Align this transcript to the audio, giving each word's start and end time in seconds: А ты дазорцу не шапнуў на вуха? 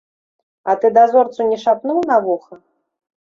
А 0.71 0.73
ты 0.85 0.89
дазорцу 0.97 1.45
не 1.49 1.57
шапнуў 1.65 1.99
на 2.13 2.17
вуха? 2.27 2.55